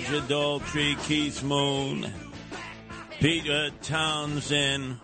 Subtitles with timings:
[0.00, 2.10] Roger Daltrey, Keith Moon,
[3.20, 4.98] Peter Townshend.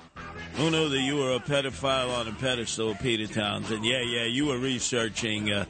[0.54, 3.84] Who knew that you were a pedophile on a pedestal, Peter Townshend?
[3.84, 5.66] Yeah, yeah, you were researching uh,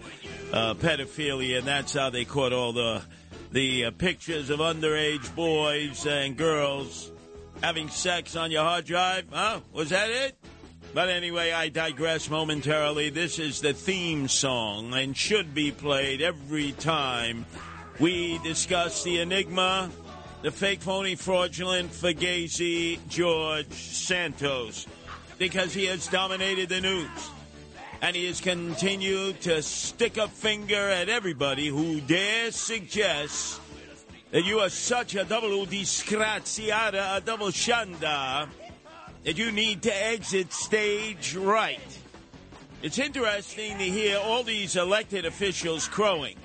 [0.52, 3.02] uh, pedophilia, and that's how they caught all the
[3.50, 7.10] the uh, pictures of underage boys and girls
[7.62, 9.24] having sex on your hard drive.
[9.32, 9.58] Huh?
[9.72, 10.38] Was that it?
[10.94, 13.10] But anyway, I digress momentarily.
[13.10, 17.44] This is the theme song and should be played every time
[17.98, 19.90] we discuss the enigma,
[20.42, 24.86] the fake, phony, fraudulent, Fugazi George Santos,
[25.38, 27.30] because he has dominated the news.
[28.02, 33.60] And he has continued to stick a finger at everybody who dares suggest
[34.30, 38.48] that you are such a double disgraziata, a double shanda,
[39.24, 41.80] that you need to exit stage right.
[42.82, 46.36] It's interesting to hear all these elected officials crowing.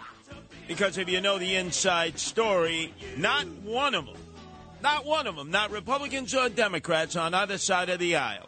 [0.71, 4.15] Because if you know the inside story, not one of them,
[4.81, 8.47] not one of them, not Republicans or Democrats on either side of the aisle,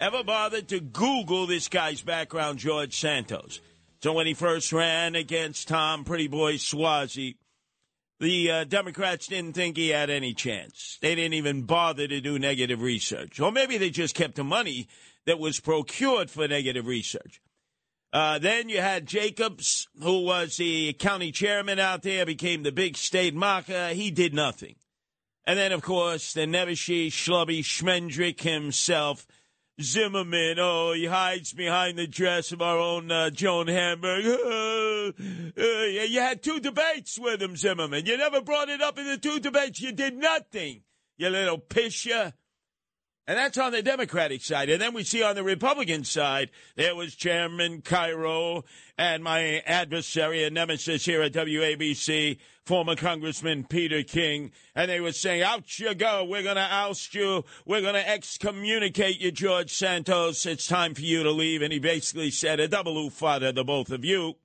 [0.00, 3.60] ever bothered to Google this guy's background, George Santos.
[4.00, 7.34] So when he first ran against Tom Pretty Boy Suozzi,
[8.20, 10.96] the uh, Democrats didn't think he had any chance.
[11.02, 13.40] They didn't even bother to do negative research.
[13.40, 14.86] Or maybe they just kept the money
[15.26, 17.40] that was procured for negative research.
[18.12, 22.96] Uh, then you had Jacobs, who was the county chairman out there, became the big
[22.96, 23.88] state marker.
[23.88, 24.76] He did nothing.
[25.46, 29.26] And then, of course, the Nevishy, Schlubby, Schmendrick himself,
[29.80, 30.58] Zimmerman.
[30.58, 34.24] Oh, he hides behind the dress of our own uh, Joan Hamburg.
[35.58, 38.04] Uh, you had two debates with him, Zimmerman.
[38.04, 39.80] You never brought it up in the two debates.
[39.80, 40.82] You did nothing,
[41.16, 42.34] you little pisher.
[43.28, 44.70] And that's on the Democratic side.
[44.70, 48.64] And then we see on the Republican side, there was Chairman Cairo
[48.96, 54.50] and my adversary and nemesis here at WABC, former Congressman Peter King.
[54.74, 56.24] And they were saying, out you go.
[56.24, 57.44] We're going to oust you.
[57.66, 60.46] We're going to excommunicate you, George Santos.
[60.46, 61.60] It's time for you to leave.
[61.60, 64.36] And he basically said, a double ufada to both of you.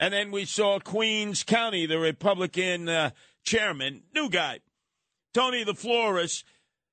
[0.00, 3.10] And then we saw Queens County, the Republican uh,
[3.44, 4.60] chairman, new guy,
[5.34, 6.44] Tony the Florist,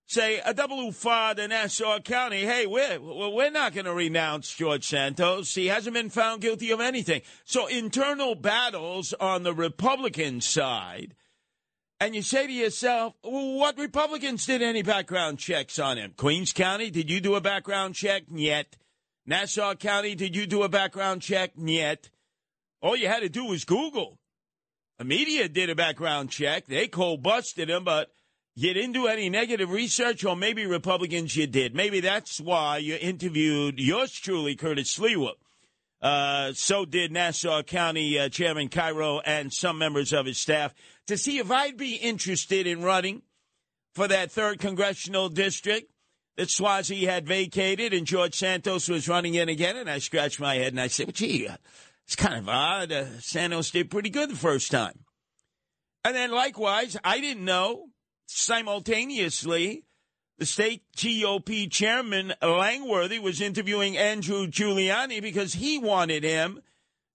[0.09, 2.41] say a double ufad in Nassau County.
[2.41, 5.53] Hey, we're we're not going to renounce George Santos.
[5.53, 7.21] He hasn't been found guilty of anything.
[7.45, 11.15] So internal battles on the Republican side,
[11.99, 16.13] and you say to yourself, well, what Republicans did any background checks on him?
[16.17, 18.23] Queens County, did you do a background check?
[18.29, 18.75] Yet.
[19.25, 21.51] Nassau County, did you do a background check?
[21.55, 22.09] Yet.
[22.81, 24.17] All you had to do was Google.
[24.97, 26.65] The media did a background check.
[26.65, 28.11] They cold busted him, but
[28.59, 31.73] you didn't do any negative research, or maybe Republicans you did.
[31.73, 35.31] Maybe that's why you interviewed yours truly, Curtis Sliwa.
[36.01, 40.73] Uh, so did Nassau County uh, Chairman Cairo and some members of his staff
[41.07, 43.21] to see if I'd be interested in running
[43.95, 45.93] for that third congressional district
[46.35, 49.77] that Suozzi had vacated and George Santos was running in again.
[49.77, 51.47] And I scratched my head and I said, well, gee,
[52.05, 52.91] it's kind of odd.
[52.91, 55.05] Uh, Santos did pretty good the first time.
[56.03, 57.88] And then likewise, I didn't know
[58.29, 59.83] simultaneously
[60.37, 66.61] the state GOP chairman Langworthy was interviewing Andrew Giuliani because he wanted him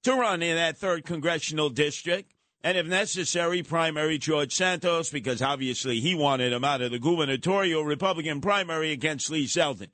[0.02, 2.34] to run in that third congressional district.
[2.62, 7.84] And if necessary, primary George Santos, because obviously he wanted him out of the gubernatorial
[7.84, 9.88] Republican primary against Lee Zeldin.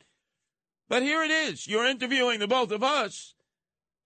[0.89, 1.69] But here it is.
[1.69, 3.35] You're interviewing the both of us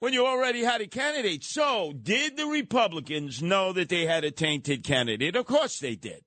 [0.00, 1.44] when you already had a candidate.
[1.44, 5.36] So, did the Republicans know that they had a tainted candidate?
[5.36, 6.23] Of course they did.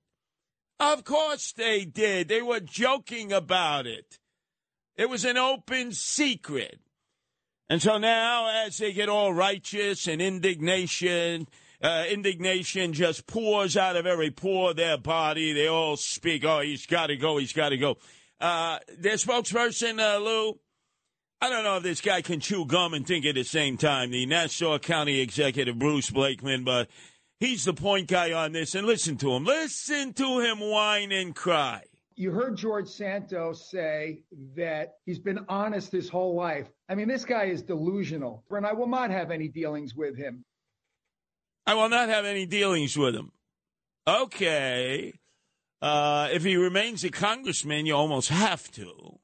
[0.80, 2.28] Of course they did.
[2.28, 4.18] They were joking about it.
[4.96, 6.80] It was an open secret.
[7.68, 11.48] And so now, as they get all righteous and indignation
[11.80, 15.52] Uh, indignation just pours out of every pore of their body.
[15.52, 17.98] They all speak, oh, he's got to go, he's got to go.
[18.40, 20.58] Uh, their spokesperson, uh, Lou,
[21.40, 24.10] I don't know if this guy can chew gum and think at the same time,
[24.10, 26.88] the Nassau County Executive Bruce Blakeman, but
[27.40, 28.74] he's the point guy on this.
[28.74, 29.44] And listen to him.
[29.44, 31.82] Listen to him whine and cry.
[32.16, 34.22] You heard George Santos say
[34.56, 36.66] that he's been honest his whole life.
[36.88, 40.44] I mean, this guy is delusional, and I will not have any dealings with him.
[41.64, 43.30] I will not have any dealings with him.
[44.08, 45.12] Okay.
[45.80, 49.18] Uh, if he remains a congressman, you almost have to.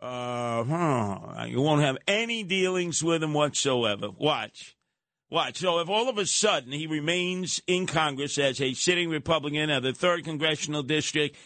[0.00, 1.44] Uh, huh.
[1.46, 4.10] You won't have any dealings with him whatsoever.
[4.10, 4.76] Watch.
[5.30, 5.58] Watch.
[5.58, 9.84] So if all of a sudden he remains in Congress as a sitting Republican of
[9.84, 11.36] the 3rd Congressional District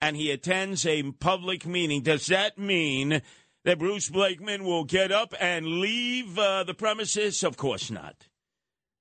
[0.00, 3.20] and he attends a public meeting, does that mean
[3.64, 7.44] that Bruce Blakeman will get up and leave uh, the premises?
[7.44, 8.28] Of course not.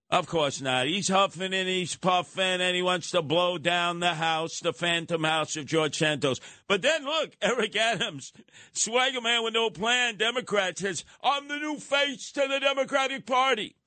[0.10, 0.88] Of course not.
[0.88, 5.24] He's huffing and he's puffing and he wants to blow down the house, the phantom
[5.24, 6.42] house of George Santos.
[6.68, 8.34] But then look, Eric Adams,
[8.74, 13.78] swagger man with no plan, Democrat says, I'm the new face to the Democratic Party.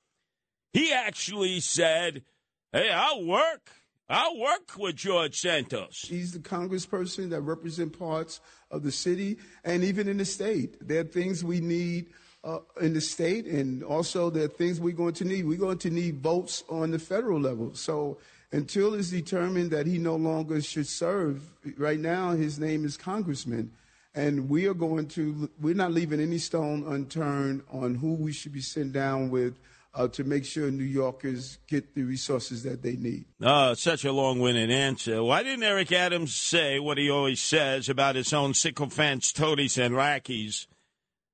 [0.73, 2.23] He actually said,
[2.71, 3.71] Hey, I'll work.
[4.09, 6.05] I'll work with George Santos.
[6.07, 8.39] He's the congressperson that represents parts
[8.71, 10.77] of the city and even in the state.
[10.85, 12.07] There are things we need
[12.43, 15.45] uh, in the state, and also there are things we're going to need.
[15.45, 17.73] We're going to need votes on the federal level.
[17.73, 18.17] So
[18.51, 21.41] until it's determined that he no longer should serve,
[21.77, 23.71] right now his name is Congressman.
[24.15, 28.53] And we are going to, we're not leaving any stone unturned on who we should
[28.53, 29.55] be sitting down with
[29.93, 33.25] uh, to make sure New Yorkers get the resources that they need.
[33.41, 35.23] Oh, such a long winded answer.
[35.23, 39.95] Why didn't Eric Adams say what he always says about his own sycophants, toadies, and
[39.95, 40.67] lackeys?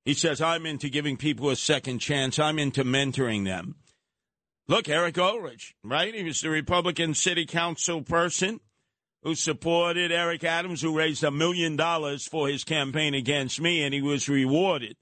[0.06, 2.40] He says, I'm into giving people a second chance.
[2.40, 3.76] I'm into mentoring them.
[4.68, 6.14] Look, Eric Ulrich, right?
[6.14, 8.60] He was the Republican city council person
[9.24, 13.94] who supported Eric Adams, who raised a million dollars for his campaign against me, and
[13.94, 14.98] he was rewarded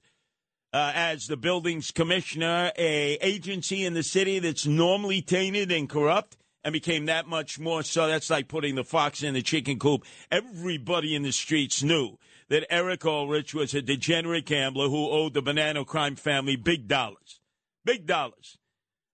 [0.72, 6.36] uh, as the buildings commissioner, a agency in the city that's normally tainted and corrupt,
[6.64, 8.06] and became that much more so.
[8.06, 10.04] That's like putting the fox in the chicken coop.
[10.30, 15.42] Everybody in the streets knew that Eric Ulrich was a degenerate gambler who owed the
[15.42, 17.40] Bonanno crime family big dollars.
[17.84, 18.58] Big dollars.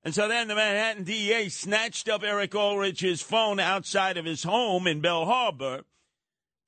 [0.04, 4.87] And so then the Manhattan DA snatched up Eric Ulrich's phone outside of his home
[4.87, 5.82] in Belle Harbor,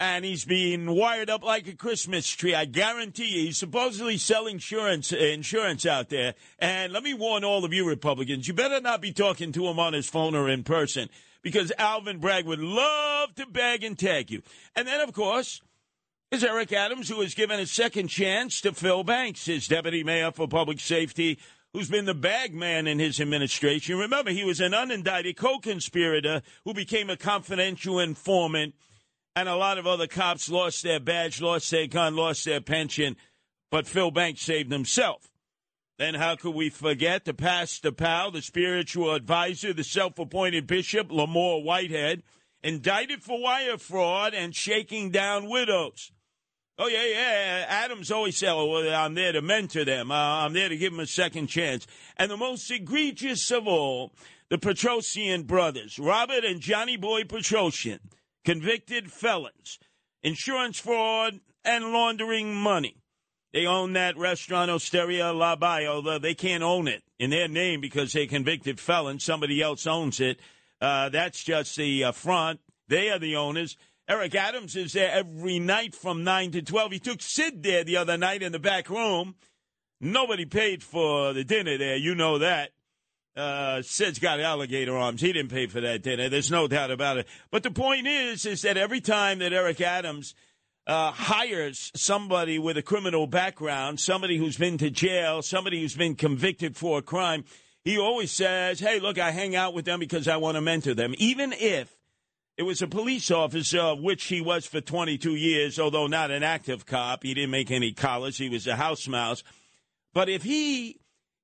[0.01, 2.55] and he's being wired up like a Christmas tree.
[2.55, 6.35] I guarantee you, he's supposedly selling insurance, insurance out there.
[6.59, 9.79] And let me warn all of you Republicans, you better not be talking to him
[9.79, 11.11] on his phone or in person,
[11.43, 14.43] because Alvin Bragg would love to beg and tag you.
[14.75, 15.61] And then, of course,
[16.31, 20.33] is Eric Adams, who has given a second chance to Phil Banks, his deputy mayor
[20.33, 21.39] for public safety,
[21.75, 23.99] who's been the bag man in his administration.
[23.99, 28.75] Remember, he was an unindicted co conspirator who became a confidential informant,
[29.37, 33.17] and a lot of other cops lost their badge, lost their gun, lost their pension,
[33.71, 35.31] but Phil Banks saved himself.
[35.99, 41.11] Then how could we forget the pastor pal, the spiritual advisor, the self appointed bishop,
[41.11, 42.23] Lamor Whitehead,
[42.63, 46.11] indicted for wire fraud and shaking down widows?
[46.79, 47.67] Oh, yeah, yeah.
[47.69, 50.11] Adams always said, oh, well, I'm there to mentor them.
[50.11, 51.87] Uh, I'm there to give them a second chance.
[52.17, 54.13] And the most egregious of all,
[54.49, 58.01] the Petrosyants brothers, Robert and Johnny Boy Petrosyants,
[58.45, 59.79] convicted felons,
[60.23, 62.97] insurance fraud, and laundering money.
[63.53, 67.81] They own that restaurant Osteria La Baia, although they can't own it in their name
[67.81, 69.25] because they're convicted felons.
[69.25, 70.39] Somebody else owns it.
[70.81, 72.61] Uh, that's just the uh, front.
[72.89, 73.77] They are the owners.
[74.09, 76.93] Eric Adams is there every night from 9 to 12.
[76.93, 79.35] He took Sid there the other night in the back room.
[80.01, 81.97] Nobody paid for the dinner there.
[81.97, 82.71] You know that.
[83.37, 85.21] Uh, Sid's got alligator arms.
[85.21, 86.29] He didn't pay for that dinner.
[86.29, 87.27] There's no doubt about it.
[87.51, 90.35] But the point is, is that every time that Eric Adams
[90.87, 96.17] uh, hires somebody with a criminal background, somebody who's been to jail, somebody who's been
[96.17, 97.45] convicted for a crime,
[97.85, 100.95] he always says, "Hey, look, I hang out with them because I want to mentor
[100.95, 101.97] them, even if."
[102.57, 106.43] It was a police officer, of which he was for 22 years, although not an
[106.43, 107.23] active cop.
[107.23, 108.37] He didn't make any college.
[108.37, 109.43] He was a house mouse.
[110.13, 111.00] But if he,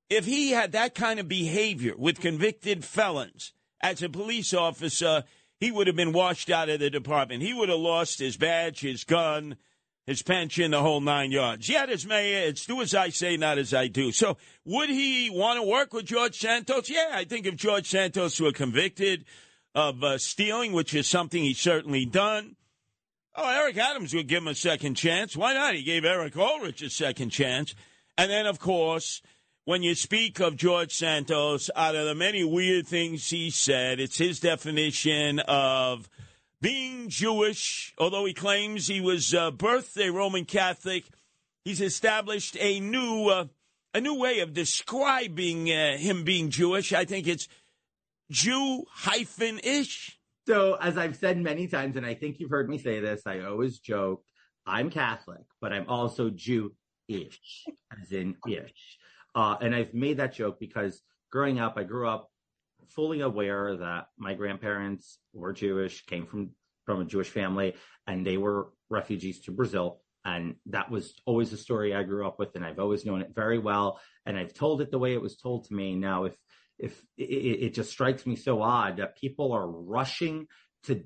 [0.08, 5.24] if he had that kind of behavior with convicted felons as a police officer,
[5.58, 7.42] he would have been washed out of the department.
[7.42, 9.56] He would have lost his badge, his gun,
[10.06, 11.68] his pension, the whole nine yards.
[11.68, 14.12] Yet, as mayor, it's do as I say, not as I do.
[14.12, 16.88] So, would he want to work with George Santos?
[16.88, 19.24] Yeah, I think if George Santos were convicted
[19.74, 22.56] of uh, stealing, which is something he's certainly done.
[23.34, 25.36] Oh, Eric Adams would give him a second chance.
[25.36, 25.74] Why not?
[25.74, 27.74] He gave Eric Ulrich a second chance.
[28.16, 29.20] And then, of course,
[29.66, 34.16] when you speak of George Santos, out of the many weird things he said, it's
[34.16, 36.08] his definition of
[36.60, 41.04] being Jewish, although he claims he was uh, birthed a Roman Catholic.
[41.64, 43.46] He's established a new uh,
[43.92, 46.92] a new way of describing uh, him being Jewish.
[46.92, 47.48] I think it's
[48.30, 50.16] Jew hyphen ish.
[50.46, 53.40] So, as I've said many times, and I think you've heard me say this, I
[53.40, 54.22] always joke,
[54.64, 57.66] I'm Catholic, but I'm also Jew-ish,
[58.00, 58.98] as in ish.
[59.36, 61.00] Uh, and I've made that joke because
[61.30, 62.30] growing up, I grew up
[62.88, 66.50] fully aware that my grandparents were Jewish, came from
[66.86, 67.74] from a Jewish family,
[68.06, 70.00] and they were refugees to Brazil.
[70.24, 73.34] And that was always a story I grew up with, and I've always known it
[73.34, 74.00] very well.
[74.24, 75.94] And I've told it the way it was told to me.
[75.96, 76.36] Now, if
[76.78, 80.46] if it, it just strikes me so odd that people are rushing
[80.84, 81.04] to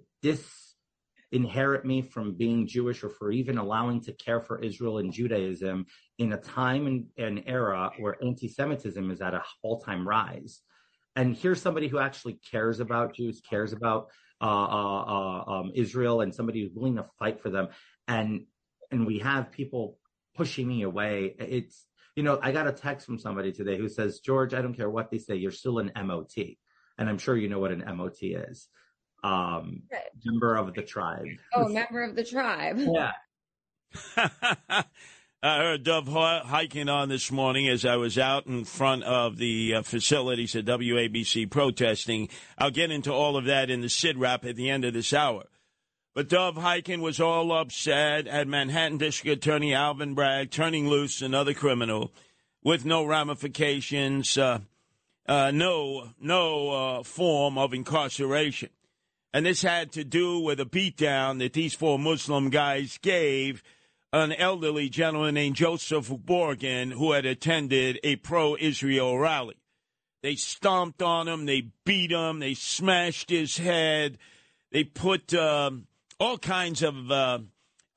[1.31, 5.87] disinherit me from being Jewish or for even allowing to care for Israel and Judaism
[6.19, 10.61] in a time and an era where anti-Semitism is at a all-time rise.
[11.17, 14.09] And here's somebody who actually cares about Jews, cares about
[14.41, 17.69] uh, uh, uh, um, Israel, and somebody who's willing to fight for them.
[18.09, 18.47] And
[18.91, 19.99] and we have people
[20.35, 21.35] pushing me away.
[21.39, 21.85] It's
[22.17, 24.91] you know, I got a text from somebody today who says, George, I don't care
[24.91, 26.35] what they say, you're still an MOT.
[26.99, 28.69] And I'm sure you know what an MOT is.
[29.23, 30.03] Um, Right.
[30.25, 31.27] member of the tribe.
[31.55, 32.79] Oh, member of the tribe.
[32.93, 33.13] Yeah.
[35.43, 39.39] I heard Dove hi- hiking on this morning as I was out in front of
[39.39, 42.29] the uh, facilities at WABC protesting.
[42.59, 45.15] I'll get into all of that in the SID wrap at the end of this
[45.15, 45.45] hour.
[46.15, 51.55] But Dov Hikind was all upset at Manhattan District Attorney Alvin Bragg turning loose another
[51.55, 52.13] criminal
[52.63, 54.59] with no ramifications, uh,
[55.27, 58.69] uh, no no uh, form of incarceration.
[59.33, 63.63] And this had to do with a beatdown that these four Muslim guys gave
[64.13, 69.57] an elderly gentleman named Joseph Borgen who had attended a pro Israel rally.
[70.23, 74.19] They stomped on him, they beat him, they smashed his head,
[74.73, 75.87] they put um,
[76.19, 77.39] all kinds of uh,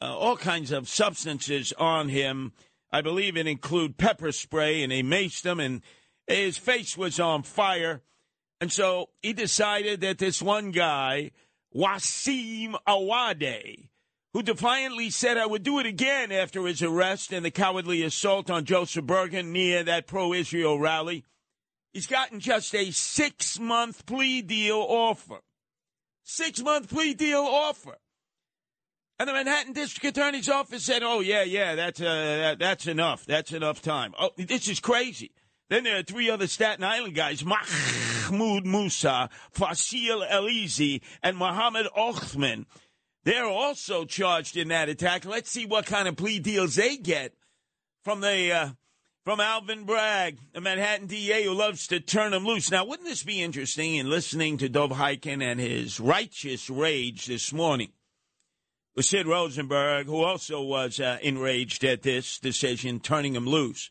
[0.02, 2.54] uh, all kinds of substances on him.
[2.92, 5.82] I believe it include pepper spray, and they maced him, and
[6.28, 8.02] his face was on fire.
[8.64, 11.32] And so he decided that this one guy,
[11.76, 13.90] Wasim Awade,
[14.32, 18.50] who defiantly said I would do it again after his arrest and the cowardly assault
[18.50, 21.26] on Joseph Borgen near that pro Israel rally,
[21.92, 25.42] he's gotten just a six month plea deal offer.
[26.24, 27.98] Six month plea deal offer.
[29.20, 33.26] And the Manhattan District Attorney's Office said, "Oh yeah, yeah, that's uh, that, that's enough.
[33.26, 35.34] That's enough time." Oh, this is crazy.
[35.70, 42.66] Then there are three other Staten Island guys: Mahmoud Musa, Fasil Elizi, and Mohammed Othman.
[43.24, 45.26] They're also charged in that attack.
[45.26, 47.34] Let's see what kind of plea deals they get
[48.04, 48.70] from the uh,
[49.24, 52.70] from Alvin Bragg, the Manhattan DA who loves to turn them loose.
[52.70, 57.54] Now, wouldn't this be interesting in listening to Dov Hikind and his righteous rage this
[57.54, 57.94] morning?
[58.96, 63.90] With Sid Rosenberg, who also was uh, enraged at this decision, turning him loose.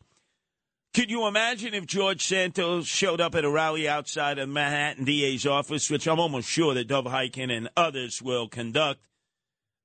[0.93, 5.47] Could you imagine if George Santos showed up at a rally outside of Manhattan DA's
[5.47, 9.01] office, which I'm almost sure that Dov Hikind and others will conduct,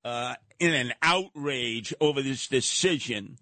[0.05, 3.39] uh, in an outrage over this decision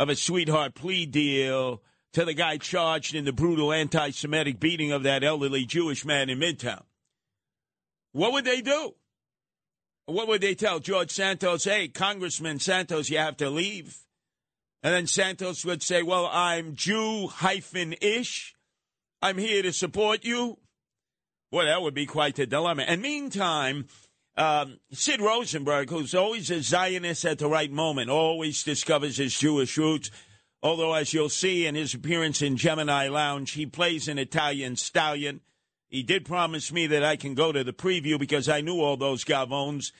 [0.00, 1.82] of a sweetheart plea deal
[2.14, 6.28] to the guy charged in the brutal anti Semitic beating of that elderly Jewish man
[6.28, 6.82] in Midtown?
[8.12, 8.94] What would they do?
[10.06, 11.64] What would they tell George Santos?
[11.64, 14.03] Hey, Congressman Santos, you have to leave.
[14.84, 18.54] And then Santos would say, Well, I'm Jew hyphen ish.
[19.22, 20.58] I'm here to support you.
[21.50, 22.82] Well, that would be quite a dilemma.
[22.82, 23.86] And meantime,
[24.36, 29.78] um, Sid Rosenberg, who's always a Zionist at the right moment, always discovers his Jewish
[29.78, 30.10] roots.
[30.62, 35.40] Although, as you'll see in his appearance in Gemini Lounge, he plays an Italian stallion.
[35.88, 38.98] He did promise me that I can go to the preview because I knew all
[38.98, 39.92] those Gavones.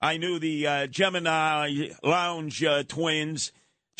[0.00, 3.52] I knew the uh, Gemini Lounge uh, twins,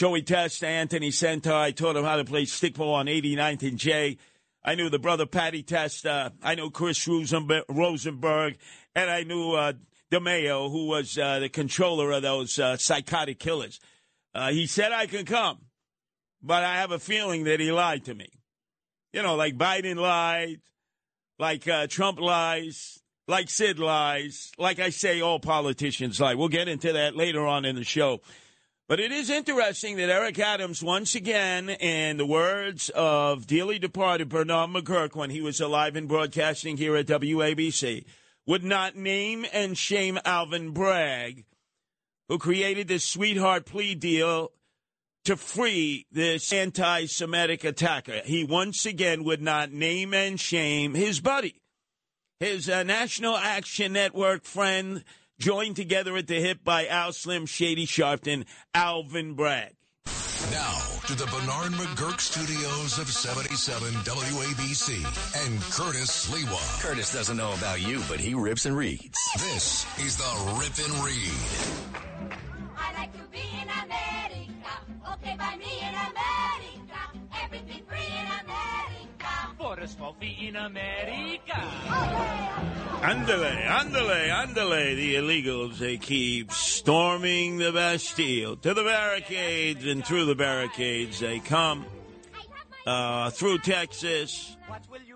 [0.03, 1.53] Joey Test, Anthony Senter.
[1.53, 4.19] I taught him how to play stickball on 89th and J.
[4.65, 6.33] I knew the brother Patty Testa.
[6.43, 8.57] I knew Chris Rosenberg, Rosenberg
[8.97, 9.75] and I knew uh,
[10.11, 13.79] DeMeo, who was uh, the controller of those uh, psychotic killers.
[14.35, 15.59] Uh, he said I can come,
[16.43, 18.29] but I have a feeling that he lied to me.
[19.13, 20.63] You know, like Biden lied,
[21.39, 26.35] like uh, Trump lies, like Sid lies, like I say, all politicians lie.
[26.35, 28.21] We'll get into that later on in the show.
[28.89, 34.29] But it is interesting that Eric Adams, once again, in the words of dearly departed
[34.29, 38.05] Bernard McGurk when he was alive and broadcasting here at WABC,
[38.47, 41.45] would not name and shame Alvin Bragg,
[42.29, 44.51] who created this sweetheart plea deal
[45.25, 48.21] to free this anti Semitic attacker.
[48.25, 51.63] He once again would not name and shame his buddy,
[52.41, 55.05] his uh, National Action Network friend,
[55.43, 59.75] joined together at the hip by Al Slim Shady Sharpton, Alvin Bragg.
[60.53, 64.95] Now to the Bernard McGurk studios of 77 WABC
[65.45, 66.81] and Curtis Sliwa.
[66.81, 69.19] Curtis doesn't know about you, but he rips and reads.
[69.35, 71.99] This is the Rip and Read.
[72.77, 74.73] I like to be in America.
[75.15, 77.19] Okay, by me in America.
[77.43, 78.72] Everything free in America.
[79.63, 81.53] Small fee in America.
[83.01, 84.97] Andale, andale, andale.
[84.97, 91.39] The illegals, they keep storming the Bastille to the barricades, and through the barricades they
[91.39, 91.87] come
[92.87, 94.57] uh, through Texas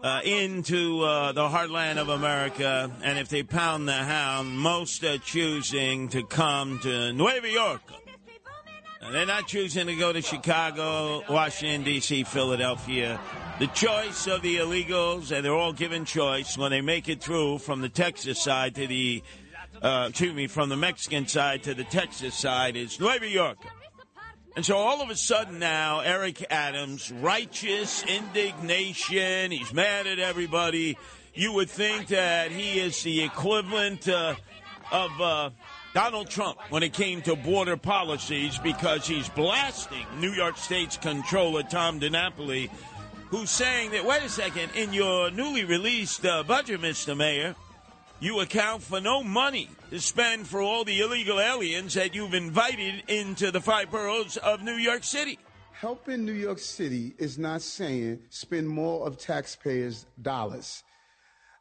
[0.05, 2.89] uh, into uh, the heartland of America.
[3.03, 7.83] And if they pound the hound, most are choosing to come to Nueva York.
[9.11, 13.21] They're not choosing to go to Chicago, Washington, D.C., Philadelphia.
[13.59, 17.57] The choice of the illegals, and they're all given choice when they make it through
[17.59, 19.23] from the Texas side to the,
[19.81, 23.57] uh, excuse me, from the Mexican side to the Texas side is Nueva York.
[24.57, 30.99] And so all of a sudden now, Eric Adams, righteous indignation, he's mad at everybody.
[31.33, 34.35] You would think that he is the equivalent uh,
[34.93, 35.51] of uh,
[35.95, 41.63] Donald Trump when it came to border policies because he's blasting New York State's controller,
[41.63, 42.69] Tom DiNapoli,
[43.31, 47.17] who's saying that, wait a second, in your newly released uh, budget, Mr.
[47.17, 47.55] Mayor,
[48.21, 53.03] you account for no money to spend for all the illegal aliens that you've invited
[53.09, 55.39] into the five boroughs of New York City.
[55.73, 60.83] Helping New York City is not saying spend more of taxpayers' dollars.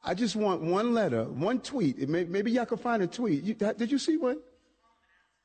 [0.03, 2.07] I just want one letter, one tweet.
[2.07, 3.43] May, maybe y'all can find a tweet.
[3.43, 4.38] You, did you see one?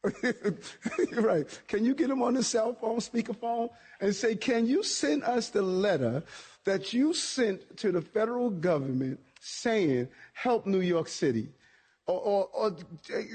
[1.13, 1.61] right.
[1.69, 3.69] Can you get them on the cell phone, speakerphone,
[4.01, 6.23] and say, can you send us the letter
[6.65, 11.49] that you sent to the federal government saying, help New York City?
[12.07, 12.77] Or, or, or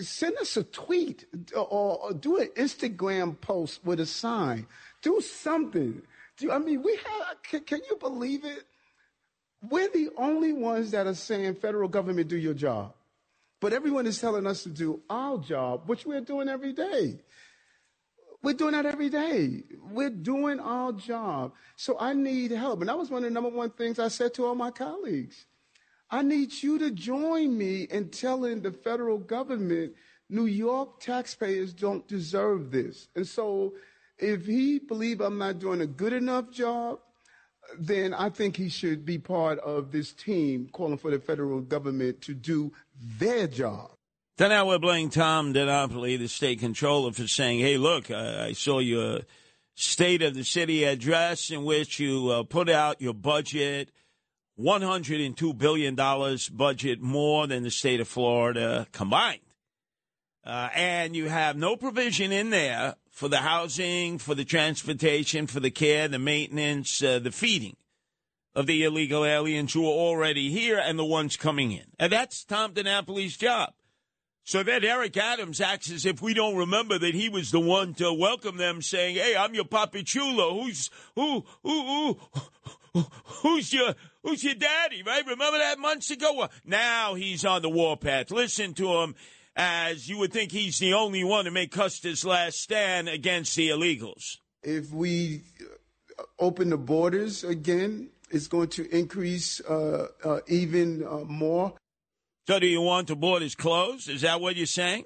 [0.01, 1.25] send us a tweet
[1.55, 4.67] or, or do an Instagram post with a sign.
[5.01, 6.01] Do something.
[6.37, 8.63] Do, I mean, we have, can, can you believe it?
[9.69, 12.93] We're the only ones that are saying, federal government, do your job.
[13.65, 17.17] But everyone is telling us to do our job, which we're doing every day.
[18.43, 19.63] We're doing that every day.
[19.89, 21.53] We're doing our job.
[21.75, 22.81] So I need help.
[22.81, 25.47] And that was one of the number one things I said to all my colleagues.
[26.11, 29.93] I need you to join me in telling the federal government
[30.29, 33.07] New York taxpayers don't deserve this.
[33.15, 33.73] And so
[34.19, 36.99] if he believe I'm not doing a good enough job,
[37.77, 42.21] then I think he should be part of this team calling for the federal government
[42.21, 42.71] to do
[43.19, 43.91] their job.
[44.37, 48.51] So now we're blaming Tom DiNapoli, the state controller, for saying, hey, look, I, I
[48.51, 49.21] saw your
[49.75, 53.91] state of the city address in which you uh, put out your budget,
[54.59, 55.95] $102 billion
[56.53, 59.39] budget more than the state of Florida combined.
[60.45, 65.61] Uh, and you have no provision in there for the housing, for the transportation, for
[65.61, 67.77] the care, the maintenance, uh, the feeding
[68.53, 71.85] of the illegal aliens who are already here and the ones coming in.
[71.97, 73.73] And that's Tom DiNapoli's job.
[74.43, 77.93] So that Eric Adams acts as if we don't remember that he was the one
[77.95, 80.61] to welcome them, saying, "Hey, I'm your papi chulo.
[80.61, 81.45] Who's who?
[81.63, 82.19] Who?
[82.93, 83.01] Who?
[83.41, 85.03] Who's your Who's your daddy?
[85.03, 85.25] Right?
[85.25, 86.33] Remember that months ago?
[86.33, 88.29] Well, now he's on the warpath.
[88.29, 89.15] Listen to him,
[89.55, 93.69] as you would think he's the only one to make Custer's last stand against the
[93.69, 94.37] illegals.
[94.63, 95.43] If we
[96.39, 101.73] open the borders again, it's going to increase uh, uh, even uh, more.
[102.47, 104.09] So, do you want the borders closed?
[104.09, 105.05] Is that what you're saying?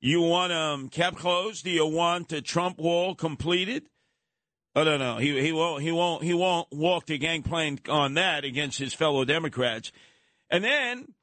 [0.00, 1.64] You want them kept closed?
[1.64, 3.84] Do you want the Trump wall completed?
[4.76, 5.16] I don't know.
[5.16, 9.24] He he won't he won't he won't walk the gangplank on that against his fellow
[9.24, 9.90] Democrats.
[10.50, 11.14] And then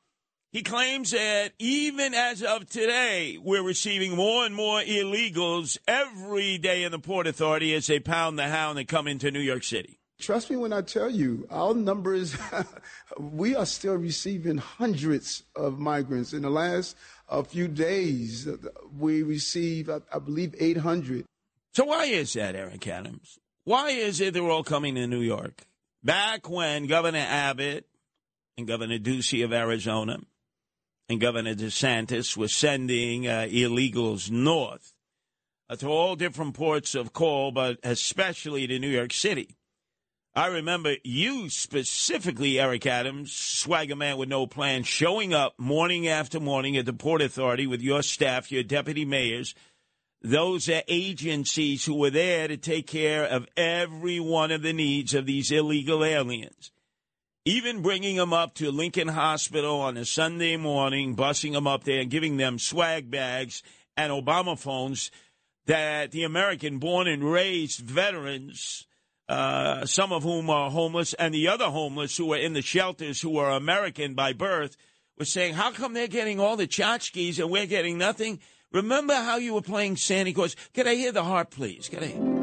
[0.56, 6.84] he claims that even as of today, we're receiving more and more illegals every day
[6.84, 10.00] in the Port Authority as they pound the hound and come into New York City.
[10.18, 12.38] Trust me when I tell you, our numbers,
[13.20, 16.32] we are still receiving hundreds of migrants.
[16.32, 16.96] In the last
[17.28, 18.48] uh, few days,
[18.98, 21.26] we received, I, I believe, 800.
[21.74, 23.39] So why is that, Eric Adams?
[23.65, 25.65] Why is it they're all coming to New York?
[26.02, 27.88] Back when Governor Abbott
[28.58, 30.20] and Governor Ducey of Arizona
[31.08, 34.94] and Governor DeSantis were sending uh, illegals north
[35.70, 39.56] uh, to all different ports of call, but especially to New York City.
[40.38, 46.41] I remember you specifically, Eric Adams, swagger man with no plan, showing up morning after
[46.41, 49.56] morning at the Port Authority with your staff, your deputy mayors,
[50.22, 55.13] those are agencies who were there to take care of every one of the needs
[55.13, 56.72] of these illegal aliens.
[57.48, 62.00] Even bringing them up to Lincoln Hospital on a Sunday morning, busing them up there
[62.00, 63.62] and giving them swag bags
[63.96, 65.12] and Obama phones
[65.68, 68.88] that the American born and raised veterans,
[69.30, 73.22] uh, some of whom are homeless, and the other homeless who are in the shelters
[73.22, 74.76] who are American by birth,
[75.20, 78.40] were saying, How come they're getting all the tchotchkes and we're getting nothing?
[78.72, 80.56] Remember how you were playing Santa Claus?
[80.74, 81.90] Could I hear the harp, please?
[81.90, 82.35] Could I?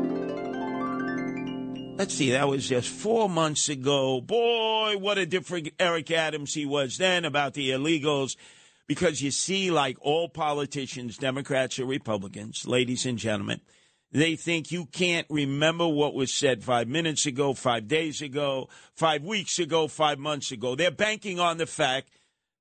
[1.94, 4.20] Let's see, that was just four months ago.
[4.20, 8.36] Boy, what a different Eric Adams he was then about the illegals.
[8.88, 13.60] Because you see, like all politicians, Democrats or Republicans, ladies and gentlemen,
[14.10, 19.22] they think you can't remember what was said five minutes ago, five days ago, five
[19.22, 20.74] weeks ago, five months ago.
[20.74, 22.08] They're banking on the fact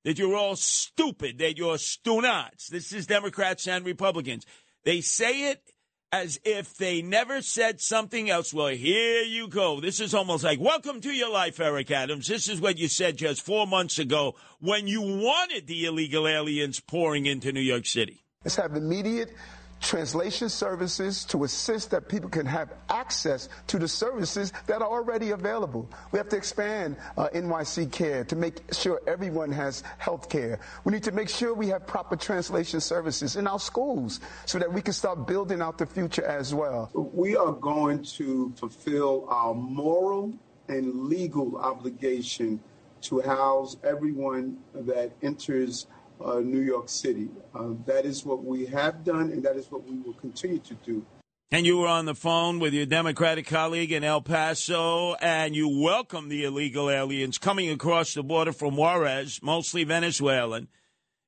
[0.04, 2.68] that you're all stupid, that you're stunats.
[2.68, 4.46] This is Democrats and Republicans.
[4.84, 5.71] They say it
[6.12, 8.54] as if they never said something else.
[8.54, 9.80] Well, here you go.
[9.80, 12.28] This is almost like, welcome to your life, Eric Adams.
[12.28, 16.80] This is what you said just four months ago when you wanted the illegal aliens
[16.80, 18.24] pouring into New York City.
[18.44, 19.34] Let's have immediate
[19.82, 25.32] translation services to assist that people can have access to the services that are already
[25.32, 25.90] available.
[26.12, 30.60] We have to expand uh, NYC Care to make sure everyone has health care.
[30.86, 34.72] We need to make sure we have proper translation services in our schools so that
[34.72, 36.90] we can start building out the future as well.
[36.94, 40.34] We are going to fulfill our moral
[40.68, 42.62] and legal obligation
[43.02, 45.88] to house everyone that enters
[46.26, 47.30] uh, New York City.
[47.54, 50.74] Uh, that is what we have done, and that is what we will continue to
[50.76, 51.06] do.
[51.54, 55.68] And you were on the phone with your Democratic colleague in El Paso, and you
[55.68, 60.70] welcomed the illegal aliens coming across the border from Juarez, mostly Venezuelan,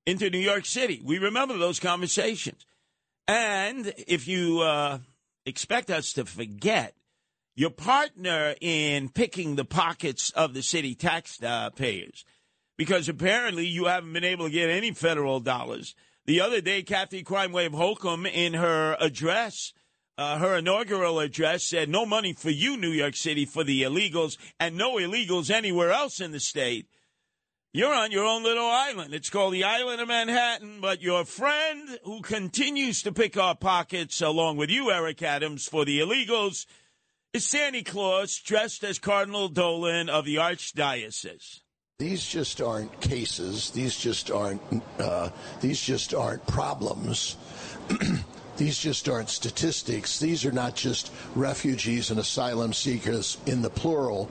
[0.06, 1.02] into New York City.
[1.04, 2.66] We remember those conversations.
[3.28, 5.00] And if you uh,
[5.46, 6.96] expect us to forget,
[7.56, 12.26] your partner in picking the pockets of the city taxpayers
[12.78, 15.96] because apparently you haven't been able to get any federal dollars.
[16.26, 19.74] The other day, Kathy Crime Wave Hochul, in her address,
[20.18, 24.38] uh, her inaugural address, said no money for you, New York City, for the illegals,
[24.60, 26.88] and no illegals anywhere else in the state.
[27.74, 29.16] You're on your own little island.
[29.16, 34.22] It's called the Island of Manhattan, but your friend who continues to pick our pockets,
[34.22, 36.68] along with you, Eric Adams, for the illegals,
[37.34, 41.63] is Santa Claus dressed as Cardinal Dolan of the Archdiocese.
[42.00, 43.70] These just aren't cases.
[43.70, 44.62] These just aren't.
[45.00, 45.30] Uh,
[45.62, 47.38] these just aren't problems.
[48.58, 50.20] these just aren't statistics.
[50.20, 54.30] These are not just refugees and asylum seekers in the plural.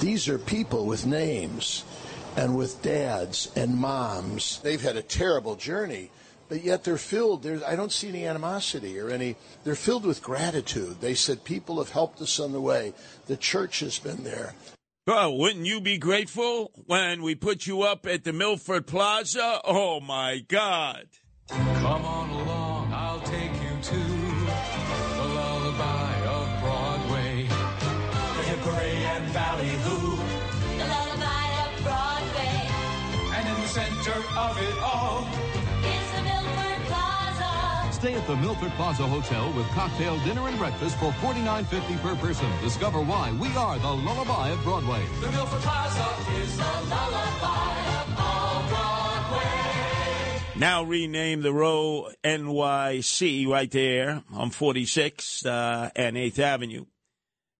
[0.00, 1.84] These are people with names
[2.34, 4.58] and with dads and moms.
[4.64, 6.10] They've had a terrible journey,
[6.48, 7.42] but yet they're filled.
[7.42, 9.36] There's, I don't see any animosity or any.
[9.64, 11.02] They're filled with gratitude.
[11.02, 12.94] They said people have helped us on the way.
[13.26, 14.54] The church has been there.
[15.06, 19.60] Well, wouldn't you be grateful when we put you up at the Milford Plaza?
[19.64, 21.06] Oh my God.
[21.48, 27.46] Come on along, I'll take you to the lullaby of Broadway.
[27.46, 30.16] The Hickory and Ballyhoo.
[30.76, 32.68] The lullaby of Broadway
[33.36, 35.28] And in the center of it all,
[38.06, 42.48] Stay at the Milford Plaza Hotel with cocktail dinner and breakfast for $49.50 per person.
[42.62, 45.04] Discover why we are the lullaby of Broadway.
[45.20, 50.40] the Milford Plaza is the lullaby of all Broadway.
[50.54, 56.84] Now rename the row NYC right there on 46th uh, and 8th Avenue.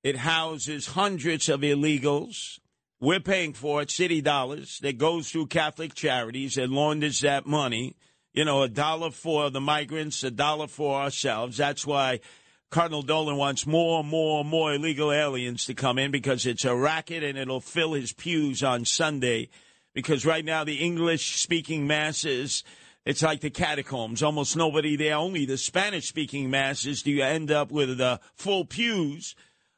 [0.05, 2.61] It houses hundreds of illegals.
[3.01, 7.97] We're paying for it, city dollars, that goes through Catholic charities and launders that money.
[8.37, 11.57] You know, a dollar for the migrants, a dollar for ourselves.
[11.57, 12.21] That's why
[12.69, 17.23] Cardinal Dolan wants more, more, more illegal aliens to come in because it's a racket
[17.23, 19.49] and it'll fill his pews on Sunday.
[19.95, 22.63] Because right now, the English speaking masses,
[23.07, 24.23] it's like the catacombs.
[24.23, 25.15] Almost nobody there.
[25.15, 29.35] Only the Spanish speaking masses do you end up with uh, full pews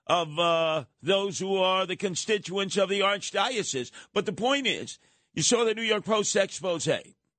[0.09, 3.93] of uh, those who are the constituents of the archdiocese.
[4.13, 4.99] But the point is,
[5.33, 6.89] you saw the New York Post expose.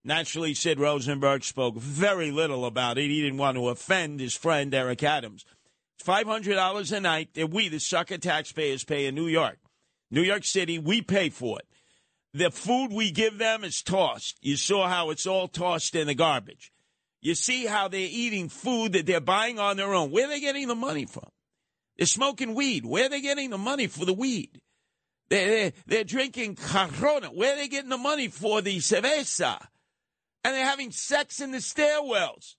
[0.03, 3.09] Naturally, Sid Rosenberg spoke very little about it.
[3.09, 5.45] He didn't want to offend his friend Eric Adams.
[5.97, 9.57] It's $500 a night that we, the sucker taxpayers, pay in New York.
[10.09, 11.67] New York City, we pay for it.
[12.33, 14.37] The food we give them is tossed.
[14.41, 16.71] You saw how it's all tossed in the garbage.
[17.21, 20.11] You see how they're eating food that they're buying on their own.
[20.11, 21.29] Where are they getting the money from?
[21.97, 22.85] They're smoking weed.
[22.85, 24.61] Where are they getting the money for the weed?
[25.29, 27.27] They're, they're, they're drinking Corona.
[27.27, 29.59] Where are they getting the money for the cerveza?
[30.43, 32.55] And they're having sex in the stairwells.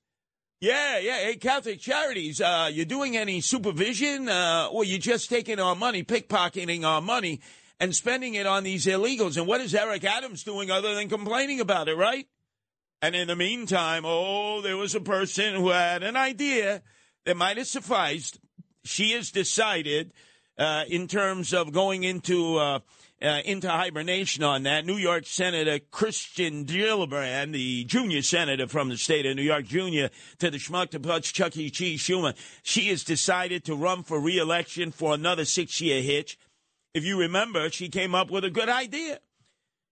[0.60, 1.16] Yeah, yeah.
[1.18, 4.28] Hey, Catholic Charities, uh, you doing any supervision?
[4.28, 7.40] Uh, or you just taking our money, pickpocketing our money,
[7.78, 9.38] and spending it on these illegals?
[9.38, 12.26] And what is Eric Adams doing other than complaining about it, right?
[13.00, 16.82] And in the meantime, oh, there was a person who had an idea
[17.24, 18.38] that might have sufficed.
[18.84, 20.12] She has decided,
[20.58, 22.58] uh, in terms of going into
[23.22, 24.86] uh, into hibernation on that.
[24.86, 30.10] New York Senator Kirsten Gillibrand, the junior senator from the state of New York, junior
[30.38, 31.70] to the schmuck Chuck E.
[31.70, 36.38] Cheese Schumer, she has decided to run for reelection for another six year hitch.
[36.94, 39.20] If you remember, she came up with a good idea.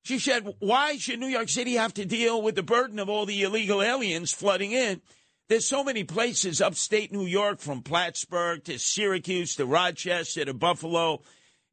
[0.02, 3.26] She said, Why should New York City have to deal with the burden of all
[3.26, 5.02] the illegal aliens flooding in?
[5.48, 11.22] There's so many places upstate New York, from Plattsburgh to Syracuse to Rochester to Buffalo.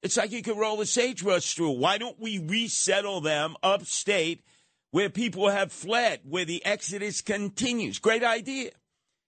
[0.01, 1.71] It's like you could roll a sagebrush through.
[1.71, 4.43] Why don't we resettle them upstate
[4.91, 7.99] where people have fled, where the exodus continues?
[7.99, 8.71] Great idea.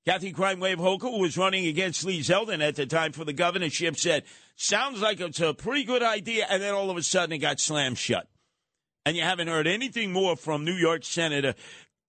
[0.06, 3.98] Kathy Crime Wave who was running against Lee Zeldin at the time for the governorship,
[3.98, 4.24] said,
[4.56, 6.48] Sounds like it's a pretty good idea.
[6.50, 8.28] And then all of a sudden it got slammed shut.
[9.06, 11.56] And you haven't heard anything more from New York Senator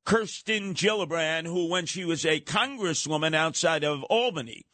[0.04, 4.64] Kirsten Gillibrand, who, when she was a congresswoman outside of Albany,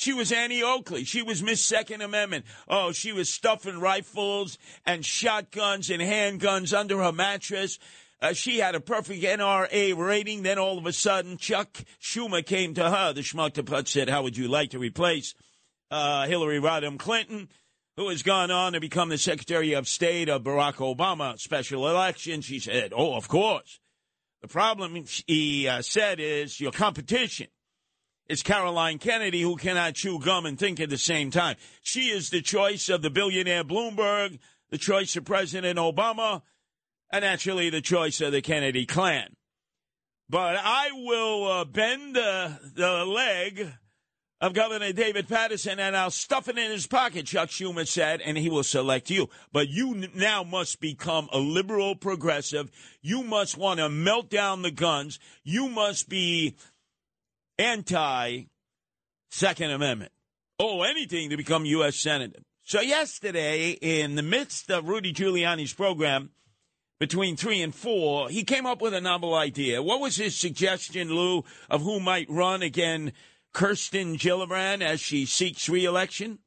[0.00, 1.04] she was Annie Oakley.
[1.04, 2.46] She was Miss Second Amendment.
[2.66, 7.78] Oh, she was stuffing rifles and shotguns and handguns under her mattress.
[8.22, 10.42] Uh, she had a perfect NRA rating.
[10.42, 13.12] Then all of a sudden, Chuck Schumer came to her.
[13.12, 15.34] The schmuck to put said, How would you like to replace
[15.90, 17.50] uh, Hillary Rodham Clinton,
[17.98, 22.40] who has gone on to become the Secretary of State of Barack Obama special election?
[22.40, 23.78] She said, Oh, of course.
[24.40, 27.48] The problem, he uh, said, is your competition
[28.30, 31.56] is Caroline Kennedy, who cannot chew gum and think at the same time.
[31.82, 34.38] She is the choice of the billionaire Bloomberg,
[34.70, 36.42] the choice of President Obama,
[37.10, 39.34] and actually the choice of the Kennedy clan.
[40.28, 43.72] But I will uh, bend uh, the leg
[44.40, 48.38] of Governor David Paterson and I'll stuff it in his pocket, Chuck Schumer said, and
[48.38, 49.28] he will select you.
[49.52, 52.70] But you now must become a liberal progressive.
[53.02, 55.18] You must want to melt down the guns.
[55.44, 56.56] You must be
[57.60, 58.44] anti
[59.30, 60.12] Second Amendment.
[60.58, 61.96] Oh, anything to become U.S.
[61.96, 62.40] Senator.
[62.64, 66.30] So, yesterday, in the midst of Rudy Giuliani's program,
[66.98, 69.82] between three and four, he came up with a novel idea.
[69.82, 73.12] What was his suggestion, Lou, of who might run again
[73.52, 76.38] Kirsten Gillibrand as she seeks reelection?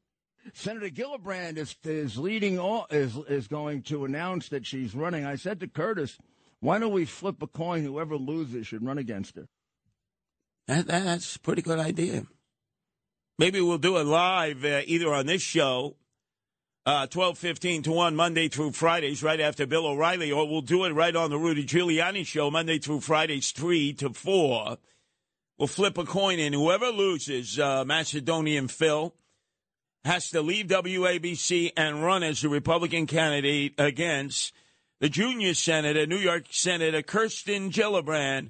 [0.53, 5.25] Senator Gillibrand is is leading all, is is going to announce that she's running.
[5.25, 6.17] I said to Curtis,
[6.59, 7.83] "Why don't we flip a coin?
[7.83, 9.47] Whoever loses should run against her."
[10.67, 12.23] That, that's a pretty good idea.
[13.37, 15.95] Maybe we'll do it live uh, either on this show,
[16.85, 20.91] uh, 1215 to 1, Monday through Fridays, right after Bill O'Reilly, or we'll do it
[20.91, 24.77] right on the Rudy Giuliani show, Monday through Fridays, 3 to 4.
[25.57, 29.13] We'll flip a coin, and whoever loses, uh, Macedonian Phil,
[30.05, 34.53] has to leave WABC and run as a Republican candidate against
[34.99, 38.49] the junior senator, New York Senator Kirsten Gillibrand,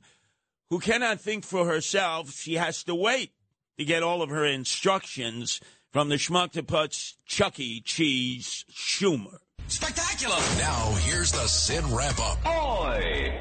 [0.74, 2.32] who cannot think for herself.
[2.32, 3.32] She has to wait
[3.78, 7.80] to get all of her instructions from the schmuck to putz Chuck E.
[7.80, 9.38] Cheese Schumer.
[9.68, 10.36] Spectacular!
[10.58, 12.44] Now, here's the Sid wrap up.
[12.48, 13.40] Oi!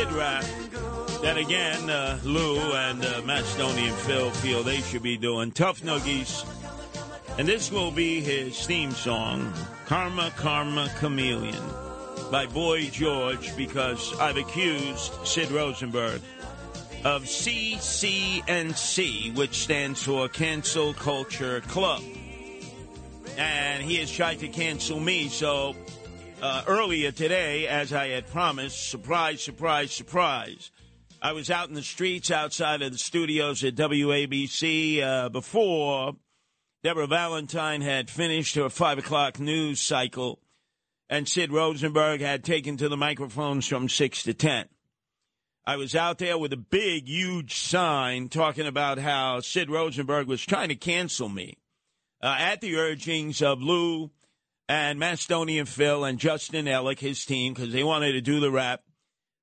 [0.00, 0.44] Sid rap
[1.20, 5.52] that again, uh, Lou and uh, Macedonian Phil feel they should be doing.
[5.52, 6.46] Tough Noogies.
[7.38, 9.52] And this will be his theme song,
[9.84, 11.62] Karma, Karma, Chameleon,
[12.30, 16.22] by Boy George, because I've accused Sid Rosenberg
[17.04, 17.74] of CCNC,
[19.36, 22.02] which stands for Cancel Culture Club.
[23.36, 25.76] And he has tried to cancel me, so
[26.42, 30.70] uh, earlier today, as I had promised, surprise, surprise, surprise.
[31.22, 36.14] I was out in the streets outside of the studios at WABC uh, before
[36.82, 40.40] Deborah Valentine had finished her five o'clock news cycle,
[41.10, 44.66] and Sid Rosenberg had taken to the microphones from six to ten.
[45.66, 50.44] I was out there with a big, huge sign talking about how Sid Rosenberg was
[50.44, 51.58] trying to cancel me
[52.22, 54.10] uh, at the urgings of Lou
[54.70, 58.82] and Macedonian Phil and Justin Ellick, his team, because they wanted to do the rap.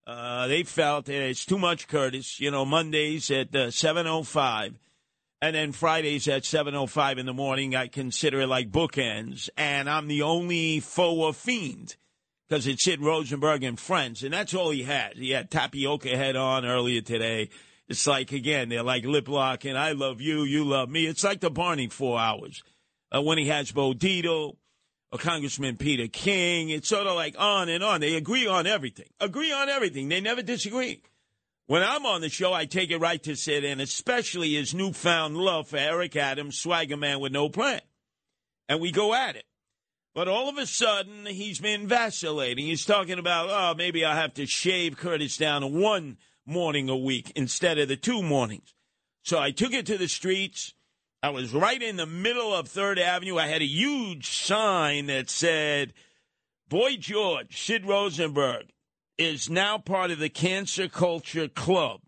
[0.08, 2.40] Uh, they felt it's too much, Curtis.
[2.40, 4.76] You know, Mondays at uh, 7.05.
[5.42, 9.50] And then Fridays at 7.05 in the morning, I consider it like bookends.
[9.58, 11.98] And I'm the only foe or fiend
[12.48, 14.24] because it's Sid Rosenberg and friends.
[14.24, 15.18] And that's all he had.
[15.18, 17.50] He had Tapioca Head on earlier today.
[17.90, 19.76] It's like, again, they're like lip locking.
[19.76, 20.44] I love you.
[20.44, 21.06] You love me.
[21.06, 22.64] It's like the Barney four hours.
[23.14, 23.94] Uh, when he has Bo
[25.12, 28.02] or Congressman Peter King, it's sort of like on and on.
[28.02, 29.08] They agree on everything.
[29.20, 30.10] Agree on everything.
[30.10, 31.02] They never disagree.
[31.68, 35.36] When I'm on the show, I take it right to Sid, and especially his newfound
[35.36, 37.82] love for Eric Adams, swagger man with no plan.
[38.70, 39.44] And we go at it.
[40.16, 42.66] But all of a sudden, he's been vacillating.
[42.66, 46.98] He's talking about, oh, maybe I'll have to shave Curtis down to one morning a
[46.98, 48.74] week instead of the two mornings.
[49.24, 50.74] So I took it to the streets.
[51.28, 53.38] I was right in the middle of Third Avenue.
[53.38, 55.92] I had a huge sign that said,
[56.70, 58.68] Boy George, Sid Rosenberg,
[59.18, 62.00] is now part of the Cancel Culture Club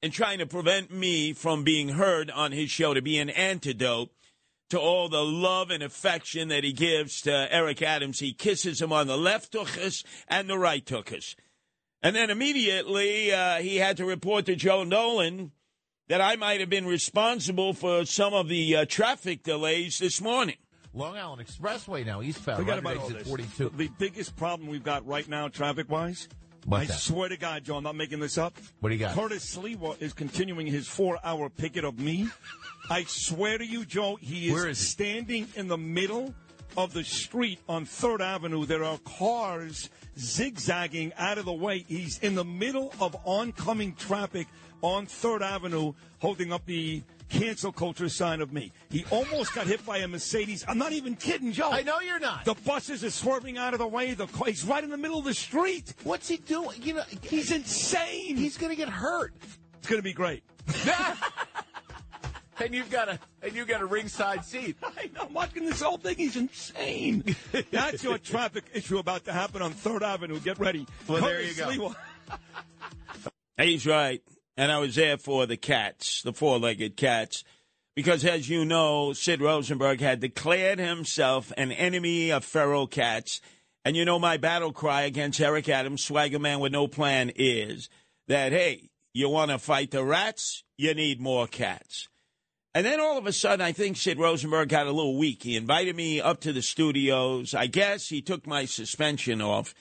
[0.00, 4.12] and trying to prevent me from being heard on his show to be an antidote
[4.70, 8.20] to all the love and affection that he gives to Eric Adams.
[8.20, 11.34] He kisses him on the left tuchus and the right tuchus.
[12.04, 15.50] And then immediately uh, he had to report to Joe Nolan
[16.08, 20.56] that I might have been responsible for some of the uh, traffic delays this morning.
[20.92, 22.58] Long Island Expressway now, eastbound.
[22.58, 23.26] Forget about all this.
[23.26, 23.72] 42.
[23.76, 26.28] The biggest problem we've got right now, traffic wise,
[26.70, 26.98] I that?
[26.98, 28.56] swear to God, Joe, I'm not making this up.
[28.80, 29.14] What do you got?
[29.14, 32.28] Curtis Sliwa is continuing his four hour picket of me.
[32.90, 34.84] I swear to you, Joe, he is, is he?
[34.84, 36.34] standing in the middle
[36.76, 38.66] of the street on Third Avenue.
[38.66, 41.84] There are cars zigzagging out of the way.
[41.88, 44.46] He's in the middle of oncoming traffic
[44.82, 48.70] on Third Avenue, holding up the cancel culture sign of me.
[48.90, 50.64] He almost got hit by a Mercedes.
[50.68, 51.70] I'm not even kidding, Joe.
[51.70, 52.44] I know you're not.
[52.44, 54.14] The buses are swerving out of the way.
[54.14, 55.94] The car, he's right in the middle of the street.
[56.04, 56.82] What's he doing?
[56.82, 58.36] You know, He's insane.
[58.36, 59.32] he's going to get hurt.
[59.78, 60.42] It's going to be great.
[62.60, 64.76] and you've got a and you've got a ringside seat.
[64.82, 65.26] I know.
[65.26, 66.16] I'm watching this whole thing.
[66.16, 67.36] He's insane.
[67.70, 70.40] That's your traffic issue about to happen on Third Avenue.
[70.40, 70.86] Get ready.
[71.08, 71.94] Well, there you go.
[73.56, 74.22] He's right.
[74.56, 77.44] And I was there for the cats, the four legged cats,
[77.96, 83.40] because as you know, Sid Rosenberg had declared himself an enemy of feral cats.
[83.84, 87.88] And you know, my battle cry against Eric Adams, swagger man with no plan, is
[88.28, 90.64] that, hey, you want to fight the rats?
[90.76, 92.08] You need more cats.
[92.74, 95.44] And then all of a sudden, I think Sid Rosenberg got a little weak.
[95.44, 97.54] He invited me up to the studios.
[97.54, 99.74] I guess he took my suspension off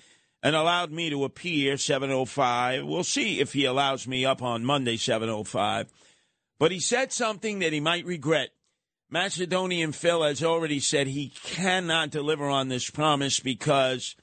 [0.44, 2.86] and allowed me to appear 705.
[2.86, 5.92] We'll see if he allows me up on Monday 705.
[6.60, 8.50] But he said something that he might regret.
[9.10, 14.16] Macedonian Phil has already said he cannot deliver on this promise because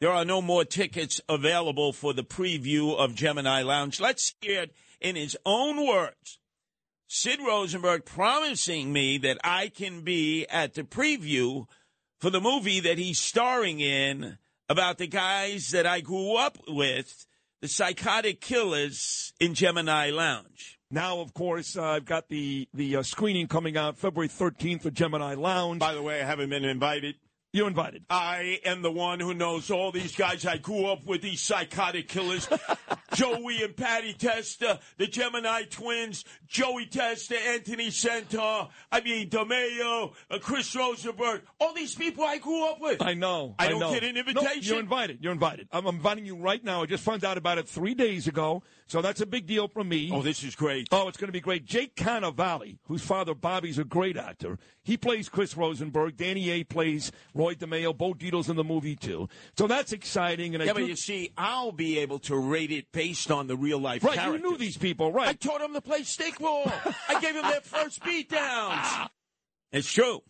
[0.00, 4.00] there are no more tickets available for the preview of Gemini Lounge.
[4.00, 6.38] Let's hear it in his own words.
[7.08, 11.66] Sid Rosenberg promising me that I can be at the preview
[12.20, 14.38] for the movie that he's starring in
[14.68, 17.26] about the guys that I grew up with,
[17.60, 20.80] the psychotic killers in Gemini Lounge.
[20.90, 24.90] Now, of course, uh, I've got the the uh, screening coming out February 13th for
[24.90, 25.80] Gemini Lounge.
[25.80, 27.16] By the way, I haven't been invited.
[27.52, 28.04] You're invited.
[28.10, 32.06] I am the one who knows all these guys I grew up with, these psychotic
[32.08, 32.46] killers.
[33.14, 40.38] Joey and Patty Testa, the Gemini twins, Joey Testa, Anthony Senter, I mean, DeMeo, uh,
[40.38, 43.00] Chris Rosenberg, all these people I grew up with.
[43.00, 43.54] I know.
[43.58, 43.90] I don't know.
[43.92, 44.62] get an No, invitation?
[44.62, 45.18] you're invited.
[45.22, 45.68] You're invited.
[45.72, 46.82] I'm inviting you right now.
[46.82, 49.82] I just found out about it three days ago, so that's a big deal for
[49.82, 50.10] me.
[50.12, 50.88] Oh, this is great.
[50.92, 51.64] Oh, it's going to be great.
[51.64, 56.16] Jake Cannavale, whose father Bobby's a great actor, he plays Chris Rosenberg.
[56.18, 57.96] Danny A plays Roy DeMeo.
[57.96, 59.28] Bo Dietl's in the movie too.
[59.56, 60.54] So that's exciting.
[60.54, 63.46] And I Yeah, do- but you see, I'll be able to rate it based on
[63.46, 64.42] the real life right, characters.
[64.42, 65.28] you knew these people, right?
[65.28, 66.72] I taught them to play stickball.
[67.08, 69.08] I gave them their first beatdowns.
[69.72, 70.22] It's true.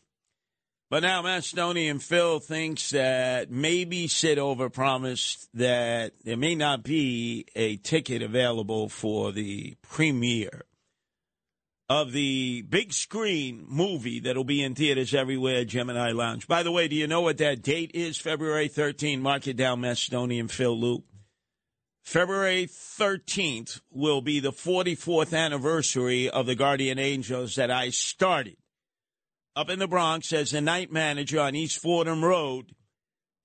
[0.88, 7.76] But now Macedonian Phil thinks that maybe Sid overpromised that there may not be a
[7.78, 10.62] ticket available for the premiere
[11.88, 16.48] of the big screen movie that'll be in theaters everywhere, Gemini Lounge.
[16.48, 18.16] By the way, do you know what that date is?
[18.16, 19.20] February 13th.
[19.20, 21.04] Mark it down, Macedonian Phil Loop.
[22.02, 28.56] February 13th will be the 44th anniversary of the Guardian Angels that I started
[29.56, 32.74] up in the Bronx as the night manager on East Fordham Road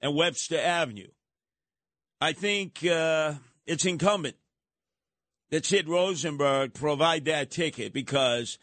[0.02, 1.08] and Webster Avenue.
[2.20, 3.34] I think uh,
[3.66, 4.36] it's incumbent
[5.52, 8.58] that Sid Rosenberg provide that ticket because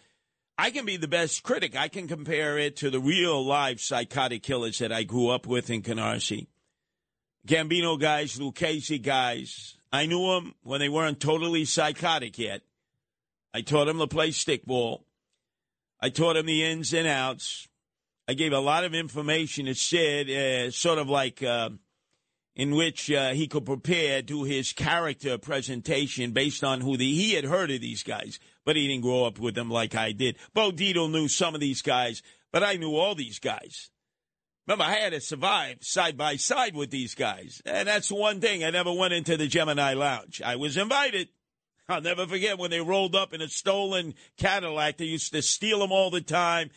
[0.57, 1.76] I can be the best critic.
[1.76, 5.70] I can compare it to the real live psychotic killers that I grew up with
[5.70, 6.49] in Canarsie.
[7.47, 9.76] Gambino guys, Lucchese guys.
[9.93, 12.62] I knew them when they weren't totally psychotic yet.
[13.55, 15.03] I taught them to play stickball.
[16.01, 17.68] I taught them the ins and outs.
[18.26, 21.70] I gave a lot of information to Sid, uh, sort of like uh,
[22.59, 27.34] in which uh, he could prepare do his character presentation based on who the, he
[27.34, 30.36] had heard of these guys, but he didn't grow up with them like I did.
[30.52, 32.20] Bo Dietl knew some of these guys,
[32.52, 33.90] but I knew all these guys.
[34.66, 37.62] Remember, I had to survive side by side with these guys.
[37.64, 38.64] And that's one thing.
[38.64, 40.42] I never went into the Gemini Lounge.
[40.44, 41.28] I was invited.
[41.88, 44.98] I'll never forget when they rolled up in a stolen Cadillac.
[44.98, 46.70] They used to steal them all the time.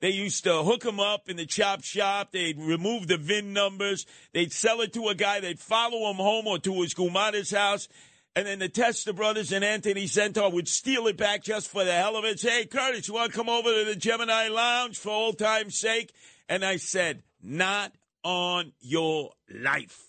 [0.00, 2.32] They used to hook them up in the chop shop.
[2.32, 4.06] They'd remove the VIN numbers.
[4.32, 5.40] They'd sell it to a guy.
[5.40, 7.88] They'd follow him home or to his Gumada's house.
[8.34, 11.92] And then the Testa brothers and Anthony Senter would steal it back just for the
[11.92, 12.38] hell of it.
[12.38, 15.78] Say, hey, Curtis, you want to come over to the Gemini Lounge for old time's
[15.78, 16.12] sake?
[16.46, 17.92] And I said, not
[18.22, 20.05] on your life.